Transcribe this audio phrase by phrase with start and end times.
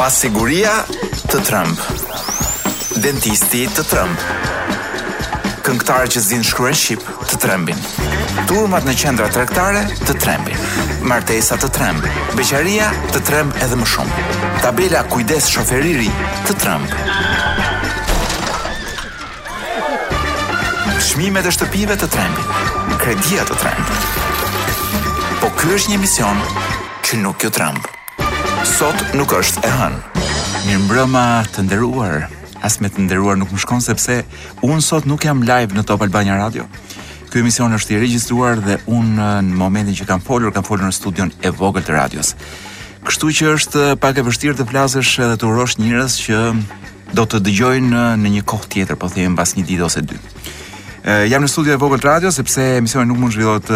[0.00, 0.70] Pasiguria
[1.30, 1.80] të Trump.
[3.04, 4.22] Dentisti të Trump.
[5.66, 7.82] Këngëtarë që zinë shkruen Shqip të Trembin.
[8.48, 10.56] Turmat në qendra trektare të Trembin.
[11.12, 12.16] Martesa të trembin.
[12.38, 14.24] Beqaria të Tremb edhe më shumë.
[14.64, 16.08] Tabela kujdes shoferiri
[16.48, 16.98] të Tremb.
[21.12, 22.92] Shmime e shtëpive të Trembin.
[23.04, 25.08] Kredia të trembin.
[25.44, 26.42] Po kjo është një mision
[27.08, 27.98] që nuk jo Trembin
[28.72, 30.20] sot nuk është e hënë.
[30.64, 31.22] Një mbrëma
[31.52, 32.24] të nderuar,
[32.64, 34.20] as me të nderuar nuk më shkon sepse
[34.64, 36.64] unë sot nuk jam live në Top Albania Radio.
[37.30, 40.86] Ky emision është i regjistruar dhe unë uh, në momentin që kam folur, kam folur
[40.88, 42.32] në studion e vogël të radios.
[43.04, 46.40] Kështu që është uh, pak e vështirë të flasësh edhe të urosh njerëz që
[47.18, 50.16] do të dëgjojnë uh, në një kohë tjetër, po thejmë pas një ditë ose dy.
[51.02, 53.68] E, jam në studio e vogël të radios sepse emisioni nuk mund zhvillohet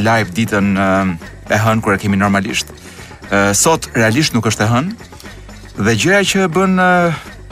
[0.00, 0.70] live ditën
[1.52, 2.71] e hënë kur e kemi normalisht
[3.56, 5.10] sot realisht nuk është e hënë
[5.86, 6.74] dhe gjëja që e bën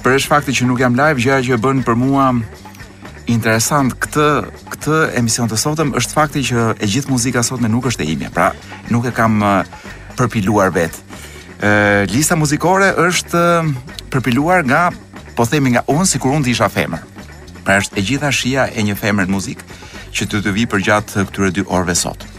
[0.05, 2.27] për është fakti që nuk jam live, gjëja që e bën për mua
[3.33, 4.27] interesant këtë
[4.75, 8.31] këtë emision të sotëm është fakti që e gjithë muzika sot nuk është e imja,
[8.35, 8.51] pra
[8.93, 9.41] nuk e kam
[10.19, 10.97] përpiluar vet.
[11.65, 13.45] Ë lista muzikore është
[14.13, 14.89] përpiluar nga
[15.37, 17.05] po themi nga unë sikur unë të isha femër.
[17.65, 19.81] Pra është e gjitha shija e një femre në muzikë
[20.17, 22.30] që të të vi përgjatë këtyre dy orëve sot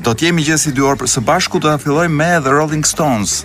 [0.00, 2.86] do të jemi gjithë si dy orë së bashku do ta fillojmë me The Rolling
[2.88, 3.42] Stones.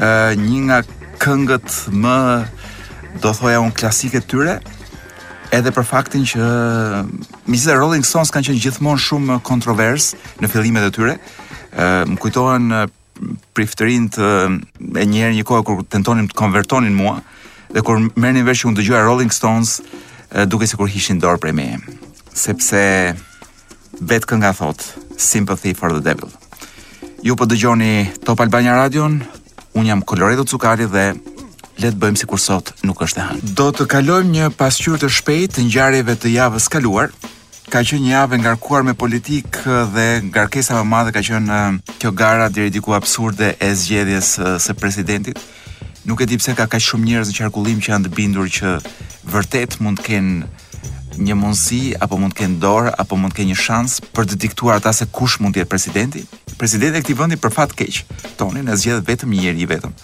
[0.00, 0.78] Ë një nga
[1.20, 2.16] këngët më
[3.20, 4.58] do thoja unë klasike tyre,
[5.56, 6.48] edhe për faktin që
[7.48, 11.18] mi si Rolling Stones kanë qenë gjithmonë shumë kontrovers në fillimet e tyre.
[11.76, 12.70] Ë më kujtohen
[13.56, 14.30] priftërin të
[15.00, 17.18] e njerë një kohë kur tentonim të konvertonin mua
[17.72, 19.78] dhe kur mërë një vërë që unë dëgjua Rolling Stones
[20.48, 21.66] duke si kur hishin dorë prej me
[22.36, 22.80] sepse
[23.96, 26.30] vetë kënga thotë Sympathy for the Devil.
[27.22, 29.08] Ju po dëgjoni Top Albania Radio,
[29.72, 31.08] un jam Coloredo Cukari dhe
[31.80, 33.50] le të bëjmë sikur sot nuk është e hënë.
[33.58, 37.08] Do të kalojmë një pasqyrë të shpejtë të ngjarjeve të javës kaluar.
[37.72, 42.12] Ka qenë një javë ngarkuar me politikë dhe ngarkesa më madhe ka qenë uh, kjo
[42.14, 45.40] gara deri diku absurde e zgjedhjes uh, së presidentit.
[46.06, 48.76] Nuk e di pse ka kaq shumë njerëz në qarkullim që janë të bindur që
[49.32, 50.46] vërtet mund të kenë
[51.20, 54.38] një mundësi apo mund të kenë dorë apo mund të kenë një shans për të
[54.44, 56.24] diktuar ata se kush mund të jetë presidenti.
[56.60, 58.00] Presidenti i këtij vendi për fat keq
[58.40, 59.94] toni e zgjedh vetëm një njerëj vetëm.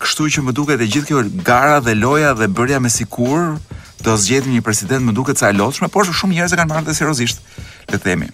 [0.00, 3.58] Kështu që më duket e gjithë kjo gara dhe loja dhe bërja me sikur
[4.04, 6.94] do zgjedhim një president më duket sa e lodhshme, por shumë njerëz e kanë marrë
[6.96, 7.42] seriozisht,
[7.90, 8.30] le të themi.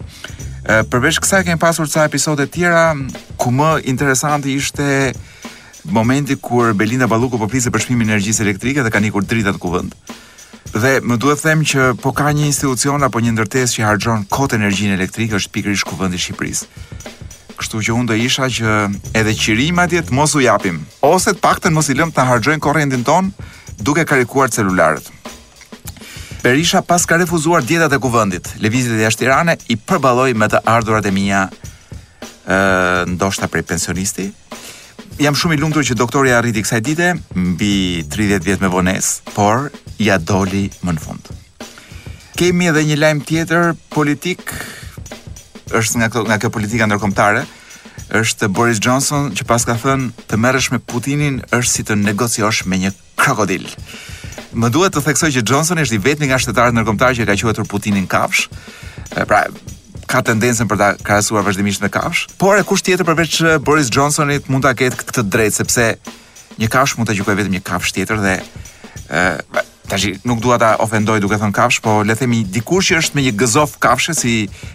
[0.93, 2.85] Përveç kësaj kemi pasur disa episode të tjera
[3.41, 5.13] ku më interesante ishte
[5.99, 9.53] momenti kur Belinda Balluku po flisë për shpimin e energjisë elektrike dhe kanë ikur drita
[9.55, 9.95] të kuvend.
[10.75, 14.55] Dhe më duhet them që po ka një institucion apo një ndërtesë që harxhon kot
[14.57, 17.11] energjinë elektrike është pikërisht kuvendi i Shqipërisë.
[17.57, 18.73] Kështu që unë do isha që
[19.17, 22.27] edhe qirim atje të mos u japim, ose të paktën mos i lëmë të na
[22.33, 23.31] harxhojnë korrentin ton
[23.81, 25.07] duke karikuar celularët.
[26.43, 30.61] Berisha pas ka refuzuar dietat e kuvendit, lëvizjet e jashtë Tiranës i përballoi me të
[30.69, 31.47] ardhurat e mia
[32.47, 34.29] ë ndoshta prej pensionisti.
[35.17, 39.71] Jam shumë i lumtur që doktori arriti kësaj dite mbi 30 vjet me vonesë, por
[40.03, 41.31] ja doli më në fund.
[42.37, 44.51] Kemi edhe një lajm tjetër politik,
[45.73, 47.45] është nga këto nga kjo politika ndërkombëtare,
[48.21, 52.65] është Boris Johnson që pas ka thënë të merresh me Putinin është si të negociosh
[52.69, 53.65] me një krokodil.
[54.57, 57.67] Më duhet të theksoj që Johnson është i vetmi nga shtetarët ndërkombëtarë që ka quajtur
[57.73, 58.47] Putinin kafsh.
[59.27, 59.47] Pra
[60.07, 64.47] ka tendencën për ta krahasuar vazhdimisht me kafsh, por e kush tjetër përveç Boris Johnsonit
[64.53, 65.87] mund ta ketë këtë drejtë sepse
[66.63, 68.35] një kafsh mund ta gjykojë vetëm një kafsh tjetër dhe
[69.89, 73.25] Tash nuk dua ta ofendoj duke thënë kafsh, po le themi dikush që është me
[73.29, 74.33] një gëzof kafshe si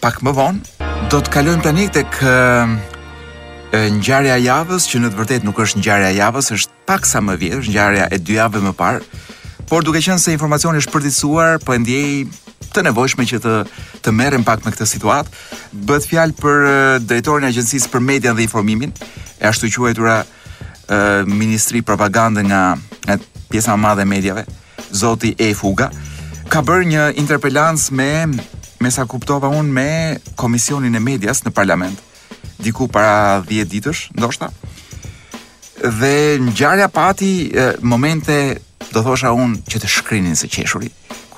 [0.00, 0.76] pak më vonë.
[1.12, 2.72] Do të kalojmë tani tek uh,
[4.00, 7.20] ngjarja e javës, që në të vërtetë nuk është ngjarja e javës, është pak sa
[7.22, 9.04] më vjetër, ngjarja e dy javëve më parë.
[9.70, 12.24] Por duke qenë se informacioni është përditësuar, po ndjej
[12.74, 13.54] të nevojshme që të
[14.04, 15.32] të merrem pak me këtë situatë.
[15.88, 16.62] Bëhet fjalë për
[17.08, 18.92] drejtorin e agjencisë për median dhe informimin,
[19.40, 20.20] e ashtu quajtura
[20.90, 22.62] ë ministri Propaganda nga,
[23.06, 23.18] nga
[23.50, 24.44] pjesa më e madhe e mediave,
[24.90, 25.90] zoti E Fuga,
[26.50, 28.10] ka bërë një interpelancë me
[28.80, 31.98] me sa kuptova un me komisionin e medias në parlament
[32.64, 34.48] diku para 10 ditësh, ndoshta.
[35.80, 37.50] Dhe ngjarja pati
[37.80, 38.36] momente
[38.92, 40.90] do thosha un që të shkrinin se qeshuri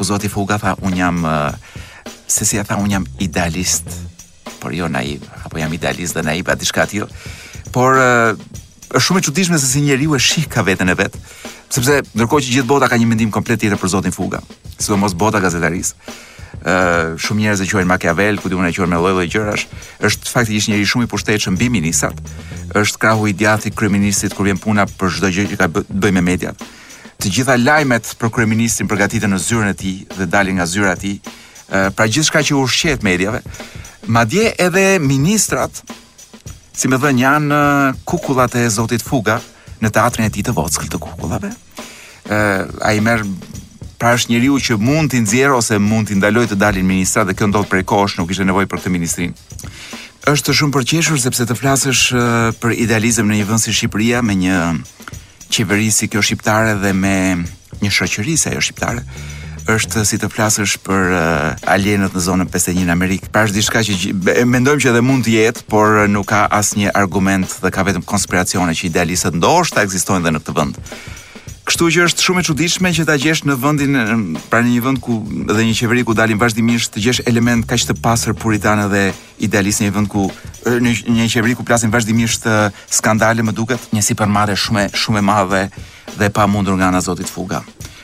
[0.03, 1.23] ku po zoti Fuga tha un jam
[2.27, 3.87] se si e tha un jam idealist,
[4.59, 7.07] por jo naiv, apo jam idealist dhe naiv, a diçka tjetër.
[7.71, 7.95] Por
[8.91, 11.15] është shumë e çuditshme se si njeriu e shih ka veten e vet,
[11.71, 14.43] sepse ndërkohë që gjithë bota ka një mendim komplet tjetër për zotin Fuga,
[14.79, 15.95] sidomos bota gazetaris.
[16.63, 16.75] ë
[17.23, 19.65] shumë njerëz e quajnë Machiavelli, ku diunë e quajnë me lloj-lloj gjërash,
[20.07, 22.15] është faktikisht njëri shumë i pushtetshëm mbi ministrat,
[22.83, 26.23] është krahu i diatit kryeministit kur vjen puna për çdo gjë që ka bëj me
[26.23, 26.59] mediat
[27.23, 30.99] të gjitha lajmet për kryeministin përgatiten në zyrën e tij dhe dalin nga zyra e
[30.99, 31.15] tij.
[31.95, 33.39] Pra gjithçka që ushqehet medjave,
[34.11, 35.71] madje edhe ministrat,
[36.75, 37.53] si më thënë, janë
[38.11, 39.39] kukullat e Zotit Fuga
[39.83, 41.53] në teatrin e tij të vogël të kukullave.
[42.27, 42.39] ë
[42.89, 43.23] ai merr
[44.01, 47.35] pra është njeriu që mund t'i nxjerr ose mund t'i ndaloj të dalin ministrat dhe
[47.39, 49.35] kjo ndodh prej kohësh, nuk ishte nevojë për këtë ministrin
[50.31, 52.03] është shumë përqeshur sepse të flasësh
[52.63, 54.55] për idealizëm në një vend si Shqipëria me një
[55.53, 57.15] qeverisë kjo shqiptare dhe me
[57.83, 59.05] një shoqëri sa ajo shqiptare
[59.73, 61.25] është si të flasësh për uh,
[61.71, 63.29] alienët në zonën 51 Amerikë.
[63.31, 66.91] Pra është diçka që e mendojmë që edhe mund të jetë, por nuk ka asnjë
[66.99, 70.81] argument dhe ka vetëm konspiracione që idealistët ndoshta ekzistojnë edhe në këtë vend.
[71.73, 73.95] Kështu që është shumë e çuditshme që ta gjesh në vendin
[74.51, 75.15] pra në një vend ku
[75.49, 79.01] dhe një qeveri ku dalin vazhdimisht të gjesh element kaq të pasër puritan dhe
[79.47, 80.27] idealist në një vend ku
[80.69, 85.23] në një qeveri ku plasin vazhdimisht eh, skandale më duket një si shumë shumë e
[85.25, 85.63] madhe
[86.21, 87.63] dhe pa mundur nga ana zotit fuga.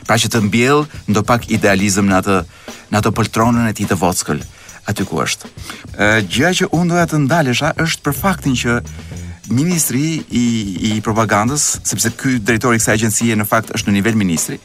[0.09, 0.83] Pra që të mbjell
[1.13, 2.39] ndo pak idealizëm në atë
[2.89, 4.41] në atë poltronën e tij të vockël
[4.89, 5.45] aty ku është.
[6.01, 8.79] Eh, gjëja që unë doja të ndalesha është për faktin që
[9.49, 10.45] ministri i
[10.95, 14.59] i propagandës, sepse ky drejtori i kësaj agjencie në fakt është në nivel ministri.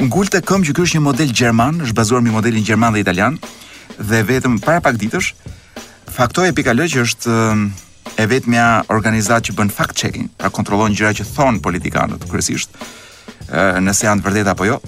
[0.00, 3.36] Ngulte këmbë që ky është një model gjerman, është bazuar mbi modelin gjerman dhe italian
[3.98, 5.32] dhe vetëm para pak ditësh
[6.12, 7.36] faktoje.al që është
[8.20, 12.72] e vetmja organizatë që bën fact checking, pra kontrollon gjëra që thon politikanët kryesisht,
[13.52, 14.80] ë nëse janë të vërtetë apo jo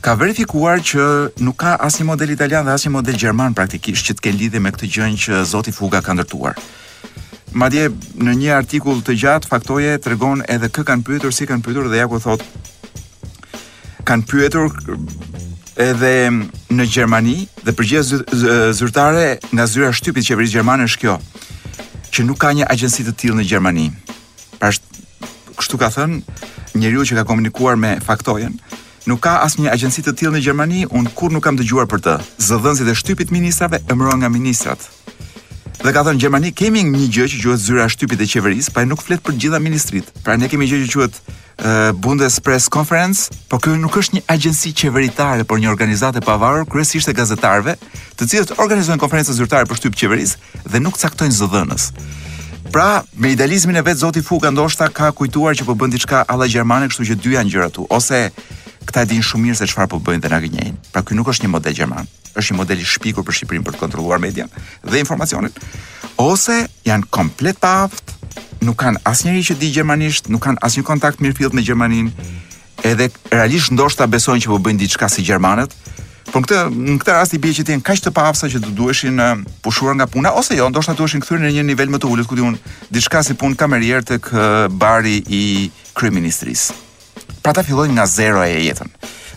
[0.00, 1.04] ka verifikuar që
[1.44, 4.72] nuk ka asnjë model italian dhe asnjë model gjerman praktikisht që të ketë lidhje me
[4.72, 6.56] këtë gjë që Zoti Fuga ka ndërtuar
[7.54, 11.88] madje në një artikull të gjatë faktoje tregon edhe kë kanë pyetur, si kanë pyetur
[11.90, 12.44] dhe ja ku thot
[14.06, 14.70] kanë pyetur
[15.80, 16.12] edhe
[16.74, 17.36] në Gjermani
[17.66, 21.16] dhe përgjigja zyrtare nga zyra shtypit qeverisë gjermane është kjo
[22.10, 23.84] që nuk ka një agjenci të tillë në Gjermani.
[24.58, 28.56] Pra kështu ka thënë njeriu që ka komunikuar me faktojen,
[29.06, 32.16] nuk ka asnjë agjenci të tillë në Gjermani, un kur nuk kam dëgjuar për të.
[32.48, 34.82] Zëdhënësit e shtypit ministrave emërohen nga ministrat
[35.80, 39.00] Dhe ka thënë Gjermani kemi një gjë që quhet zyra shtypit e qeverisë, pa nuk
[39.00, 40.10] flet për gjitha ministrit.
[40.26, 44.22] Pra ne kemi gjë që quhet eh, Bundes Press Conference, por kjo nuk është një
[44.28, 47.78] agjenci qeveritare, por një organizatë e pavarur kryesisht e gazetarëve,
[48.20, 51.88] të cilët organizojnë konferenca zyrtare për shtyp qeverisë dhe nuk caktojnë zëdhënës.
[52.70, 56.44] Pra, me idealizmin e vet Zoti Fuka ndoshta ka kujtuar që po bën diçka alla
[56.46, 58.26] gjermane, kështu që dy janë gjërat u, ose
[58.90, 60.78] këta e dinë shumë mirë se çfarë po bëjnë dhe na gënjejnë.
[60.90, 63.76] Pra ky nuk është një model gjerman, është një model i shpikur për Shqipërinë për
[63.76, 64.50] të kontrolluar median
[64.90, 65.54] dhe informacionin.
[66.26, 66.56] Ose
[66.88, 68.16] janë komplet pa aft,
[68.66, 72.28] nuk kanë asnjëri që di gjermanisht, nuk kanë asnjë kontakt mirëfillt me Gjermaninë,
[72.90, 75.76] edhe realisht ndoshta besojnë që po bëjnë diçka si gjermanët,
[76.30, 79.16] Por këta në këtë rast i bie që ti kaq të pavsa që të duheshin
[79.64, 82.38] pushuar nga puna ose jo, ndoshta duheshin kthyer në një nivel më të ulët, ku
[82.38, 82.54] diun,
[82.94, 84.28] diçka si punë kamerier tek
[84.78, 85.42] bari i
[85.98, 86.78] kryeministrisë.
[87.40, 88.88] Pra ta fillojnë nga zero e jetën.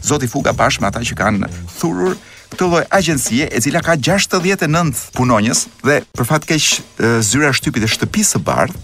[0.04, 1.48] Zoti Fuga bashkë me ata që kanë
[1.80, 2.16] thurur
[2.54, 7.92] këtë lloj agjencie e cila ka 69 punonjës dhe për fat keq zyra shtypit e
[7.94, 8.76] shtëpisë së bardh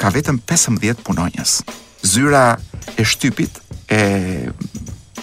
[0.00, 1.54] ka vetëm 15 punonjës.
[2.04, 2.44] Zyra
[3.00, 3.56] e shtypit
[3.96, 4.02] e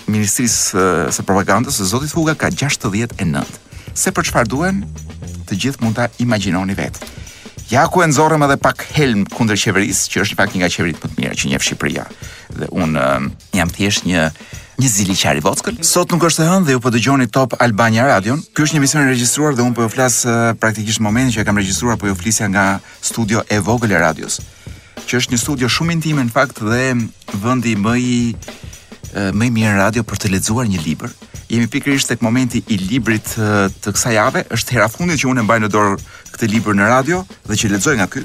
[0.03, 3.53] Ministrisë së Propagandës së Zotit Fuga ka 69.
[3.93, 4.81] Se për çfarë duhen,
[5.47, 7.07] të gjithë mund ta imagjinoni vetë.
[7.73, 10.99] Ja ku e nxorëm edhe pak helm kundër qeverisë, që është pak një nga qeveritë
[10.99, 12.03] më të mira që njeh Shqipëria.
[12.57, 13.23] Dhe un um,
[13.57, 14.27] jam thjesht një
[14.83, 15.79] një ziliqari vockël.
[15.85, 18.37] Sot nuk është e hënë dhe ju po dëgjoni Top Albania Radio.
[18.53, 21.41] Ky është një emision i regjistruar dhe un po ju flas uh, praktikisht momentin që
[21.41, 22.67] e kam regjistruar, po ju flisja nga
[23.01, 24.37] studio e vogël e radios,
[25.07, 26.93] që është një studio shumë intim në fakt dhe
[27.41, 31.17] vendi më i uh, më i mirë radio për të lexuar një libër.
[31.53, 35.41] Jemi pikërisht tek momenti i librit uh, të kësaj jave, është hera fundit që unë
[35.43, 35.97] e mbaj në dorë
[36.33, 38.23] këtë libër në radio dhe që lexoj nga ky.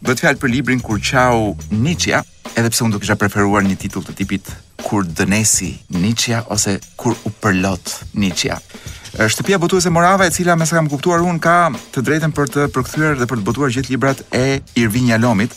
[0.00, 2.16] Bëhet fjal për librin Kur Qau Nietzsche,
[2.56, 4.48] edhe pse unë do kisha preferuar një titull të tipit
[4.80, 8.54] Kur Dënesi Nietzsche ose Kur u përlot Nietzsche.
[9.20, 11.56] Shtëpia botuese Morava, e cila mesa sa kam kuptuar unë ka
[11.94, 15.52] të drejtën për të përkthyer dhe për të botuar gjithë librat e Irvin Jalomit,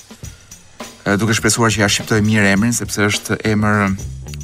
[1.21, 3.85] duke shpresuar që ja shqiptoj mirë emrin sepse është emër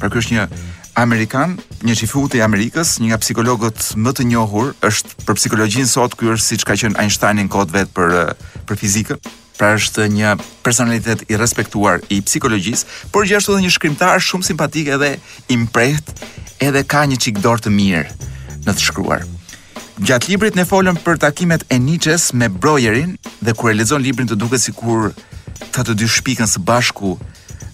[0.00, 0.46] për ky është një
[0.94, 6.16] amerikan, një qifut i Amerikës, një nga psikologët më të njohur, është për psikologjin sot
[6.18, 9.16] kjo është si që ka qenë Einsteinin kodë vetë për, eh, për fizikë,
[9.60, 14.88] pra është një personalitet i respektuar i psikologjisë, por gjithashtu dhe një shkrimtar shumë simpatik
[14.88, 15.10] edhe
[15.52, 15.58] i
[16.60, 18.08] edhe ka një çik dorë të mirë
[18.66, 19.22] në të shkruar.
[20.00, 24.28] Gjatë librit ne folëm për takimet e Nietzsche's me Brojerin, dhe kur e lexon librin
[24.28, 25.12] të duket sikur
[25.72, 27.18] ta të dy shpikën së bashku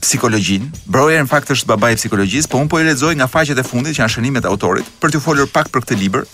[0.07, 0.69] psikologjin.
[0.95, 3.65] Broja në fakt është babai i psikologjisë, po un po i lexoj nga faqet e
[3.67, 6.27] fundit që janë shënimet e autorit për t'ju folur pak për këtë libër.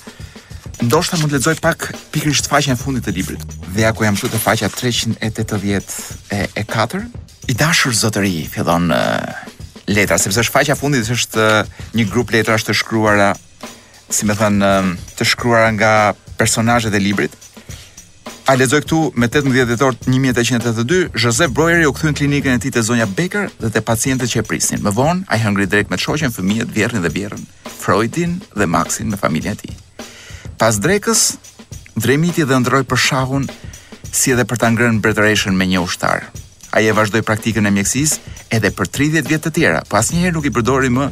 [0.82, 3.42] Ndoshta mund të lexoj pak pikërisht faqen e fundit të librit.
[3.74, 5.94] Dhe ja ku jam këtu te faqja 384
[6.32, 7.04] e, 4.
[7.52, 9.46] I dashur zotëri, fillon uh,
[9.90, 13.32] letra, sepse është faqja fundit është uh, një grup letrash të shkruara,
[14.12, 15.94] si më thënë, uh, të shkruara nga
[16.40, 17.38] personazhet e librit.
[18.42, 22.82] A lexoj këtu me 18 dhjetor 1882, Josep Breuer u kthyn klinikën e tij te
[22.82, 24.82] zonja Becker dhe te pacientët që e prisnin.
[24.82, 29.16] Më vonë ai hëngri drejt me shoqen, fëmijët, vjerrin dhe bjerrin, Freudin dhe Maxin me
[29.16, 29.74] familjen e tij.
[30.58, 31.36] Pas drekës,
[31.94, 33.46] Dremiti dhe ndroi për shahun
[34.10, 36.26] si edhe për ta ngrënë mbretëreshën me një ushtar.
[36.74, 40.34] Ai e vazhdoi praktikën e mjekësisë edhe për 30 vjet të tjera, pas po asnjëherë
[40.34, 41.06] nuk i përdori më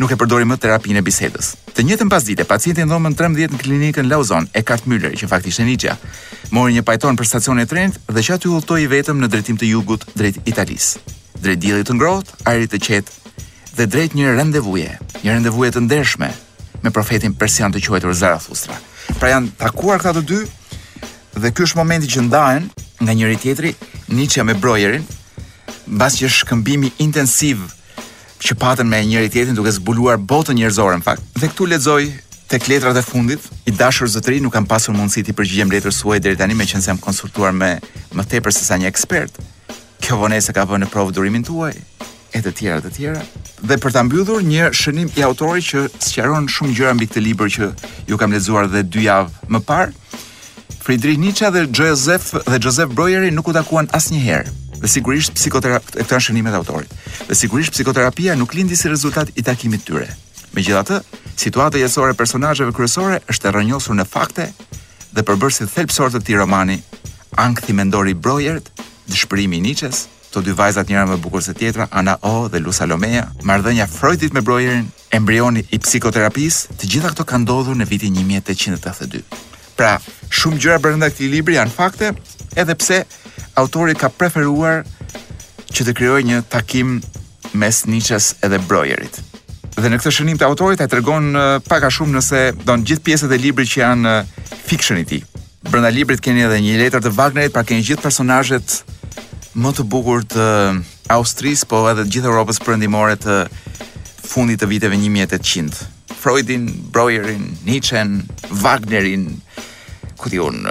[0.00, 1.48] nuk e përdori më terapinë e bisedës.
[1.76, 5.66] Të njëjtën pasdite, pacienti ndonën 13 në klinikën Lauzon e Kart Müller, që fakt ishte
[5.68, 5.98] Nixha.
[6.56, 9.68] Mori një pajton për stacionin e trenit dhe që aty udhtoi vetëm në drejtim të
[9.68, 11.02] jugut drejt Italisë.
[11.44, 13.34] Drejt diellit të ngrohtë, ajrit të qetë
[13.76, 16.30] dhe drejt një rendezvuje, një rendezvuje të ndershme
[16.82, 18.78] me profetin persian të quajtur Zarathustra.
[19.20, 20.40] Pra janë takuar këta të dy
[21.44, 22.72] dhe ky është momenti që ndahen
[23.04, 23.70] nga njëri tjetri,
[24.16, 25.04] Nietzsche me Breuerin,
[25.92, 27.68] mbas që shkëmbimi intensiv
[28.40, 31.24] që patën me njëri tjetrin duke zbuluar botën njerëzore në fakt.
[31.36, 32.06] Dhe këtu lexoj
[32.50, 36.18] tek letrat e fundit, i dashur zotëri, nuk kam pasur mundësi të përgjigjem letrës suaj
[36.24, 37.74] deri tani me qenë se jam konsultuar me
[38.16, 39.36] më tepër se sa një ekspert.
[40.00, 41.74] Kjo vonesë ka vënë në provë durimin tuaj
[42.32, 43.20] e të tjera të tjera.
[43.60, 47.52] Dhe për ta mbyllur një shënim i autorit që sqaron shumë gjëra mbi këtë libër
[47.58, 47.70] që
[48.08, 49.92] ju kam lexuar dhe dy javë më parë,
[50.80, 54.48] Friedrich Nietzsche dhe Joseph dhe Joseph Breuer nuk u takuan asnjëherë
[54.80, 56.92] dhe sigurisht psikoterapia, këto janë shënimet e autorit.
[57.28, 60.08] Dhe sigurisht psikoterapia nuk lindi si rezultat i takimit tyre.
[60.56, 61.00] Megjithatë,
[61.38, 64.48] situata jetësore e personazheve kryesore është e rrënjosur në fakte
[65.12, 66.78] dhe përbërësit thelpsor të këtij romani,
[67.38, 68.72] ankthi Thimendori Brojert,
[69.10, 72.86] dëshpërimi i Nietzsche's, të dy vajzat njëra më bukur se tjetra, Ana O dhe Lusa
[72.86, 78.14] Lomea, marrëdhënia Freudit me Brojerin, embrioni i psikoterapisë, të gjitha këto kanë ndodhur në vitin
[78.22, 79.24] 1882.
[79.78, 79.96] Pra,
[80.34, 82.12] shumë gjëra brenda këtij libri janë fakte,
[82.58, 83.00] edhe pse
[83.60, 84.84] autori ka preferuar
[85.74, 86.96] që të krijojë një takim
[87.52, 89.20] mes Nietzsche's edhe Breuerit.
[89.80, 91.30] Dhe në këtë shënim të autorit ai tregon
[91.68, 94.14] pak a shumë nëse do gjithë pjesët e librit që janë
[94.70, 95.20] fiction i tij.
[95.70, 98.78] Brenda librit keni edhe një letër të Wagnerit, pra keni gjithë personazhet
[99.60, 100.46] më të bukur të
[101.12, 103.38] Austrisë, po edhe të gjithë Evropës perëndimore të
[104.30, 105.90] fundit të viteve 1800.
[106.20, 108.20] Freudin, Breuerin, Nietzsche'n,
[108.62, 109.28] Wagnerin,
[110.20, 110.64] ku diun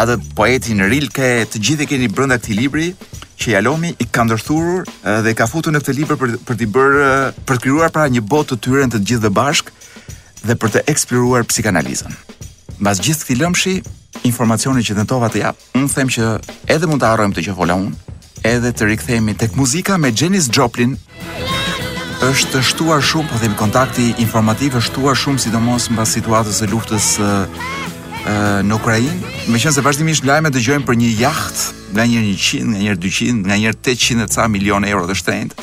[0.00, 2.86] atë poetin Rilke, të gjithë e keni brenda këtij libri
[3.42, 6.66] që ja i ka ndërthurur eh, dhe ka futur në këtë libër për për të
[6.74, 7.08] bërë
[7.48, 9.70] për të krijuar para një botë të tyre të gjithë të bashk
[10.46, 12.14] dhe për të eksploruar psikanalizën.
[12.82, 13.74] Mbas gjithë këtij lëmshi,
[14.26, 16.32] informacioni që tentova të jap, unë them që
[16.72, 17.94] edhe mund të harrojmë të që fola unë,
[18.48, 20.96] edhe të rikthehemi tek muzika me Janis Joplin.
[22.22, 27.08] Është shtuar shumë, po them kontakti informativ është shtuar shumë sidomos mbas situatës së luftës
[27.18, 27.64] eh,
[28.28, 32.70] në Ukrainë, me qënë se vazhdimisht lajme të gjojmë për një jacht, nga njërë 100,
[32.70, 35.54] nga njërë 200, nga njërë 800 e ca milion euro dhe shtend,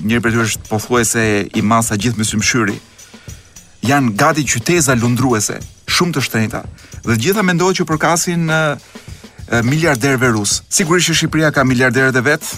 [0.00, 1.24] njërë për të është pothuese
[1.58, 2.78] i masa gjithë më shyri,
[3.84, 5.58] janë gati qyteza lundruese,
[5.94, 6.62] shumë të shtenta,
[7.04, 8.92] dhe gjitha me ndohë që përkasin uh,
[9.64, 10.62] miliarderve rus.
[10.72, 12.56] Sigurisht që Shqipëria ka miliarderet e vetë,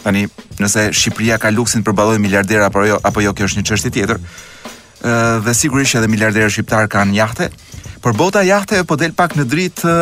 [0.00, 0.24] tani
[0.60, 3.92] nëse Shqipëria ka luksin për baloj miliardera apo jo, apo jo, kjo është një çështje
[3.98, 4.24] tjetër.
[5.04, 7.50] Ëh dhe sigurisht edhe miliarderët shqiptar kanë jahte,
[8.04, 9.92] Por bota jahte po del pak në dritë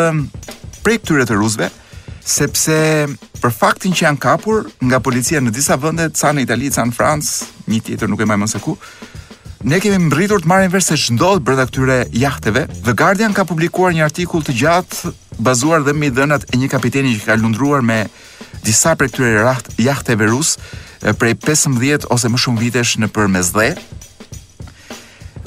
[0.82, 1.68] prej këtyre të rusëve,
[2.26, 2.76] sepse
[3.38, 6.96] për faktin që janë kapur nga policia në disa vende, ca në Itali, ca në
[6.96, 8.74] Francë, një tjetër nuk e më mëse ku,
[9.70, 12.64] ne kemi mbritur të marrim vesh se ç'ndodh brenda këtyre jahteve.
[12.82, 17.14] The Guardian ka publikuar një artikull të gjatë bazuar dhe mbi dhënat e një kapiteni
[17.20, 18.00] që ka lundruar me
[18.66, 19.46] disa prej këtyre
[19.86, 20.56] jahteve rus
[21.22, 23.76] prej 15 ose më shumë vitesh në përmes dhe,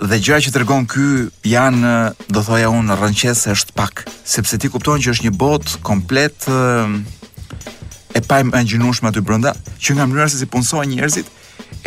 [0.01, 1.05] dhe gjëra që tregon ky
[1.47, 1.91] janë
[2.33, 6.47] do thoja unë rënqesë është pak sepse ti kupton që është një botë komplet
[8.15, 11.31] e pa imagjinueshme aty brenda që nga mënyra se si punsojnë njerëzit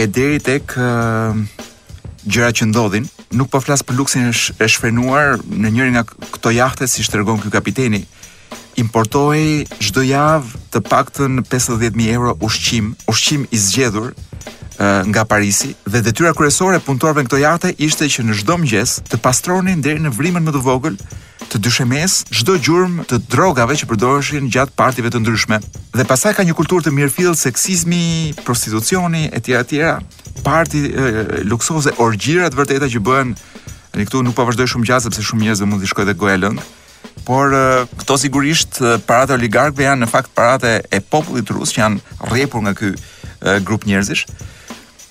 [0.01, 0.73] e deri tek
[2.29, 6.07] gjëra që ndodhin nuk po flas për luksin e shfrenuar në njërin nga
[6.39, 8.07] këto jahte si tregon ky kapiteni
[8.81, 14.15] importohej çdo javë të paktën 50000 euro ushqim ushqim i zgjedhur
[14.81, 19.19] nga Parisi dhe detyra kryesore e punëtorëve këto jate ishte që në çdo mëngjes të
[19.25, 20.95] pastronin deri në vrimën më të vogël
[21.51, 25.59] të dyshemes çdo gjurmë të drogave që përdoreshin gjatë partive të ndryshme.
[25.97, 29.95] Dhe pastaj ka një kulturë të mirëfill seksizmi, prostitucioni e tjera të tjera,
[30.45, 33.33] parti e, luksoze, orgjira të vërteta që bëhen
[33.97, 36.19] në këtu nuk pa po vazhdoj shumë gjatë sepse shumë njerëz mund të shkojë dhe
[36.21, 36.61] goja lëng.
[37.27, 37.55] Por
[38.03, 42.77] këto sigurisht paratë oligarkëve janë në fakt paratë e popullit rus që janë rrepur nga
[42.79, 42.93] ky
[43.67, 44.27] grup njerëzish.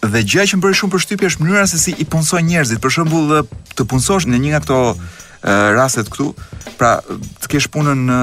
[0.06, 2.80] Dhe gjë që më bëri shumë përshtypje është mënyra se si i punson njerëzit.
[2.84, 3.32] Për shembull,
[3.76, 4.78] të punsosh në një nga këto
[5.78, 6.28] rastet këtu,
[6.78, 6.92] pra
[7.42, 8.20] të kesh punën në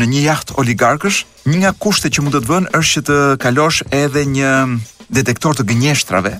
[0.00, 1.18] në një jaht oligarkësh,
[1.52, 4.52] një nga kushtet që mund të të vënë është që të kalosh edhe një
[5.12, 6.34] detektor të gënjeshtrave.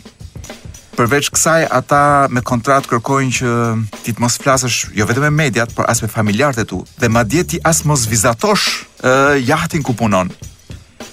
[0.99, 2.01] Përveç kësaj, ata
[2.33, 3.53] me kontrat kërkojnë që
[4.05, 7.09] ti të mos flasësh jo vetëm me mediat, por as me familjarët e tu, dhe
[7.13, 8.83] madje ti as mos vizatosh
[9.49, 10.33] jahtin ku punon.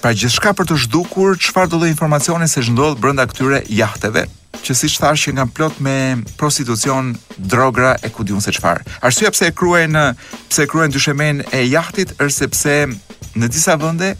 [0.00, 4.22] Pra gjithçka për të zhdukur çfarë do të informacioni se ç'ndodh brenda këtyre jahteve,
[4.64, 5.96] që siç thash që nga plot me
[6.40, 8.80] prostitucion, drogra e ku diun se çfarë.
[9.04, 9.92] Arsyeja pse e kruajn,
[10.48, 12.74] pse e kruajn dyshemen e jahtit është sepse
[13.36, 14.14] në disa vende,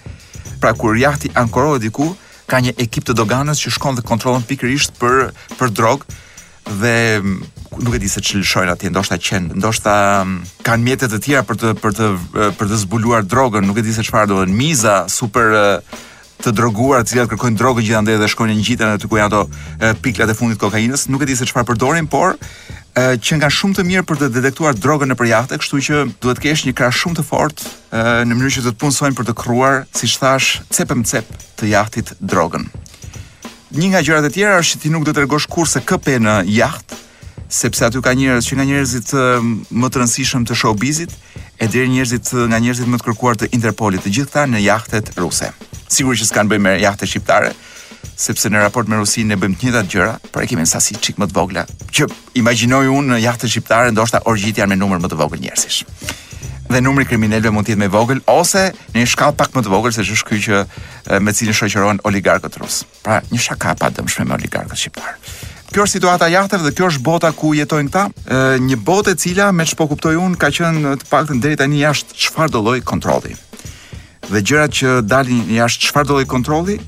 [0.61, 2.13] pra kur jahti ankorohet diku,
[2.45, 6.05] ka një ekip të doganës që shkon dhe kontrollon pikërisht për për drogë,
[6.79, 7.23] dhe
[7.79, 11.59] nuk e di se çlshojnë atje, ndoshta qen, ndoshta mm, kanë mjete të tjera për
[11.61, 12.09] të për të
[12.61, 15.55] për të zbuluar drogën, nuk e di se çfarë do të thonë miza super
[16.41, 20.33] të droguar, të cilat kërkojnë drogë gjithandej dhe shkojnë ngjiten aty ku janë ato piklat
[20.33, 22.39] e fundit të kokainës, nuk e di se çfarë përdorin, por
[22.97, 26.65] që nga shumë të mirë për të detektuar drogën në përjahte, kështu që duhet kesh
[26.67, 30.61] një krah shumë të fort në mënyrë që të të për të kruar, siç thash,
[30.73, 31.29] cepëm cep
[31.61, 32.67] të jahtit drogën
[33.71, 36.95] një nga gjërat e tjera është ti nuk do të kurse KP në jaht,
[37.47, 39.12] sepse aty ka njerëz që nga njerëzit
[39.71, 41.12] më të rëndësishëm të showbizit
[41.62, 45.53] e deri njerëzit nga njerëzit më të kërkuar të Interpolit, të gjithë në jahtet ruse.
[45.87, 47.53] Sigurisht që s'kan bëjmë me jahte shqiptare,
[48.19, 50.99] sepse në raport me Rusinë ne bëjmë të njëjtat gjëra, por e kemi në sasi
[50.99, 51.67] çik më të vogla.
[51.95, 52.09] Që
[52.43, 55.85] imagjinoj unë në jahte shqiptare ndoshta orgjit janë me numër më të vogël njerëzish
[56.71, 58.62] dhe numri kriminalëve mund të jetë më vogël ose
[58.95, 62.59] në një shkallë pak më të vogël se ç'është ky që me cilin shoqërohen oligarkët
[62.62, 62.81] rus.
[63.05, 65.17] Pra, një shaka pa dëmshme me oligarkët shqiptar.
[65.71, 69.50] Kjo është situata jahtëve dhe kjo është bota ku jetojnë këta, një botë e cila
[69.55, 73.35] me çpo kuptoj unë ka qenë të paktën deri tani jashtë çfarë do lloj kontrolli.
[74.31, 76.79] Dhe gjërat që dalin jashtë çfarë do lloj kontrolli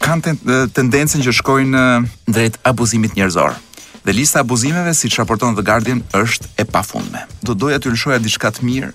[0.00, 0.36] kanë ten,
[0.76, 1.84] tendencën që shkojnë
[2.32, 3.56] drejt abuzimit njerëzor.
[4.04, 7.26] Dhe lista abuzimeve, siç raporton The Guardian, është e pafundme.
[7.44, 8.90] Do doja të lëshoja diçka të mirë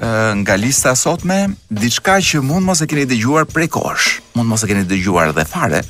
[0.00, 4.66] nga lista sotme diçka që mund mos e keni dëgjuar prej kohësh, mund mos e
[4.68, 5.80] keni dëgjuar edhe fare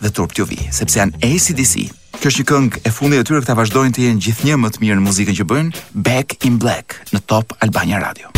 [0.00, 1.88] dhe turp t'ju vi, sepse janë ACDC.
[2.18, 4.80] Kjo është një këngë e fundit e tyre këta vazhdojnë të jenë gjithnjë më të
[4.82, 8.30] mirë në muzikën që bëjnë, Back in Black në Top Albania Radio.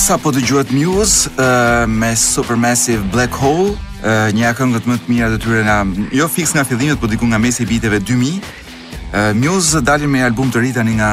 [0.00, 3.72] Sa po dëgjohet Muse uh, me Supermassive Black Hole,
[4.04, 5.78] uh, një këngët më të mira të tyre nga,
[6.12, 8.52] jo fix nga fillimet, por diku nga mesi i viteve 2000.
[9.06, 11.12] Uh, Muse dalin me album të ri tani nga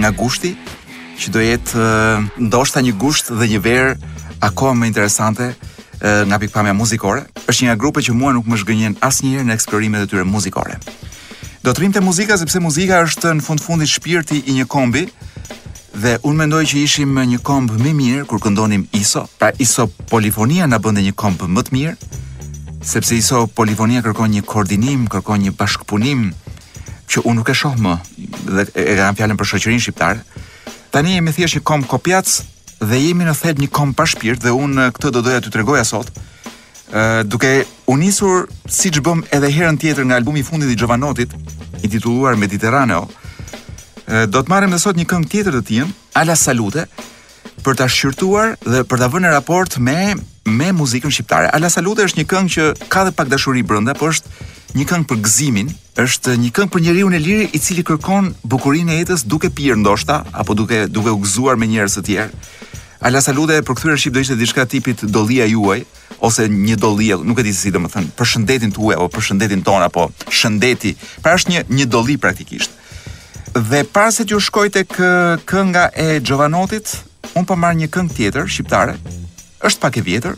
[0.00, 0.54] nga gushti,
[1.20, 1.88] që do jetë
[2.48, 3.90] ndoshta një gusht dhe një verë
[4.46, 5.50] akoma më interesante
[6.00, 7.26] nga pikpamja muzikore.
[7.44, 10.78] Është një nga që mua nuk më zgënjen asnjëherë në eksplorimet e tyre muzikore.
[11.62, 15.02] Do të rrim te muzika sepse muzika është në fund fundit shpirti i një kombi
[16.00, 19.26] dhe unë mendoj që ishim një komb më mirë kur këndonim ISO.
[19.38, 21.96] Pra ISO polifonia na bënte një komb më të mirë
[22.94, 26.30] sepse ISO polifonia kërkon një koordinim, kërkon një bashkëpunim
[27.10, 27.98] që unë nuk e shoh më
[28.54, 30.22] dhe e kam fjalën për shoqërinë shqiptare.
[30.90, 32.26] Tani jemi thjesht një kom kopjac
[32.82, 35.84] dhe jemi në thelb një kom pa shpirt dhe unë këtë do doja t'ju tregoja
[35.86, 36.08] sot.
[36.90, 37.50] Ë duke
[37.86, 41.30] u nisur siç bëm edhe herën tjetër nga albumi i fundit i Jovanotit,
[41.82, 43.06] i titulluar Mediterraneo.
[44.26, 45.84] do të marrim edhe sot një këngë tjetër të tij,
[46.18, 46.82] Ala Salute,
[47.64, 50.14] për ta shqyrtuar dhe për ta vënë raport me
[50.46, 51.46] me muzikën shqiptare.
[51.54, 54.26] Ala Salute është një këngë që ka dhe pak dashuri brenda, por është
[54.78, 58.92] një këngë për gëzimin, është një këngë për njeriu në lirë i cili kërkon bukurinë
[58.94, 62.30] e jetës duke pirë ndoshta apo duke duke u gëzuar me njerëz të tjerë.
[63.00, 65.80] Ala salute për kthyer shqip do ishte diçka tipit dollia juaj
[66.20, 69.82] ose një dollie, nuk e di si domethën, për shëndetin tuaj apo për shëndetin ton
[69.86, 70.94] apo shëndeti.
[71.24, 72.70] Pra është një një dolli praktikisht.
[73.56, 74.92] Dhe para se t'ju shkoj tek
[75.50, 76.92] kënga e Jovanotit,
[77.34, 78.98] un po marr një këngë tjetër shqiptare.
[79.66, 80.36] Është pak e vjetër,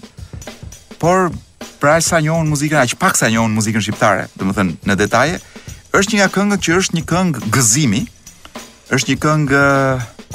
[1.03, 1.35] por
[1.83, 5.41] pra sa njohun muzikën, aq pak sa njohun muzikën shqiptare, domethënë në detaje,
[5.99, 8.03] është një nga këngët që është një këngë gëzimi,
[8.95, 9.63] është një këngë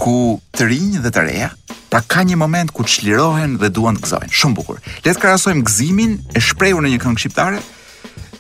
[0.02, 0.18] ku
[0.58, 1.54] të rinj dhe të reja
[1.88, 4.28] ta pra ka një moment ku çlirohen dhe duan të gëzojnë.
[4.36, 4.82] Shumë bukur.
[5.06, 7.64] Le të krahasojmë gëzimin e shprehur në një këngë shqiptare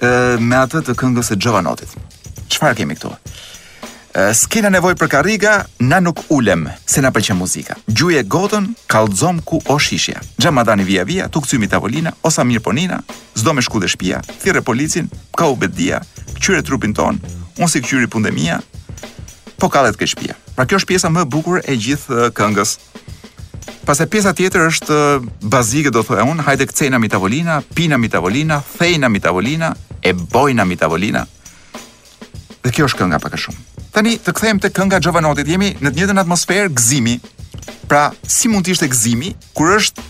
[0.03, 0.11] ë
[0.43, 1.95] me atë të këngës së Jovanotit.
[2.51, 3.13] Çfarë kemi këtu?
[4.33, 7.75] s'kena nevoj për kariga, na nuk ulem, se na përqen muzika.
[7.87, 10.21] Gjuje gotën, kalzom ku o shishja.
[10.51, 13.01] madani via via, tuk cymi tavolina, osa mirë ponina,
[13.35, 16.01] zdo me shku dhe shpia, thire policin, ka u bedia,
[16.39, 17.19] këqyre trupin ton,
[17.59, 18.59] unë si këqyri punde mia,
[19.59, 20.33] po kalet ke shpia.
[20.55, 22.77] Pra kjo është pjesa më bukur e gjithë këngës.
[23.85, 24.97] Pase pjesa tjetër është
[25.41, 30.13] bazike do thoja unë, hajde këcejna mi tavolina, pina mi tavolina, thejna mi tavolina, e
[30.13, 31.25] bojna mi tavolina.
[32.65, 33.65] Dhe kjo është kënga pak e shumë.
[33.97, 35.47] Tani të kthehem te kënga Jovanotit.
[35.49, 37.15] Jemi në të njëjtën atmosferë gëzimi.
[37.89, 40.03] Pra, si mund të ishte gëzimi kur është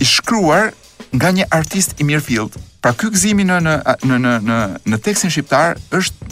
[0.00, 0.70] i shkruar
[1.12, 2.56] nga një artist i Mirfield?
[2.80, 3.74] Pra ky gëzimi në në
[4.08, 4.56] në në në
[4.88, 6.30] në tekstin shqiptar është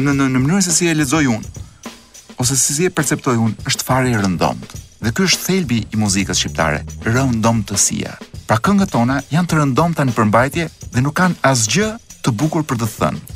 [0.00, 3.36] në në në, në mënyrën se si e lexoj unë ose si si e perceptoj
[3.36, 4.72] unë, është fare e rëndomt.
[5.04, 8.16] Dhe ky është thelbi i muzikës shqiptare, rëndomtësia.
[8.48, 11.92] Pra këngët tona janë të rëndomta në përmbajtje dhe nuk kanë asgjë
[12.24, 13.35] të bukur për të thënë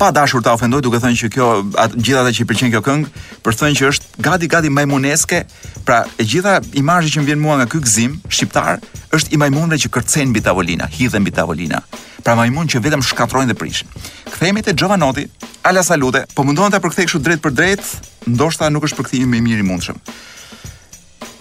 [0.00, 2.80] pa dashur ta ofendoj, duke thënë që kjo atë gjithë ata që i pëlqen kjo
[2.86, 3.08] këngë,
[3.44, 5.40] për thënë që është gati gati majmuneske,
[5.84, 8.78] pra e gjitha imazhi që më vjen mua nga ky gzim shqiptar
[9.12, 11.82] është i majmunëve që kërcejn mbi tavolina, hidhen mbi tavolina.
[12.24, 13.88] Pra majmun që vetëm shkatrojnë dhe prishin.
[14.28, 15.26] Kthehemi te Jovanoti,
[15.68, 17.84] ala salute, po mundohen ta përkthej kështu drejt për drejt,
[18.28, 19.98] ndoshta nuk është përkthimi më i mirë i mundshëm.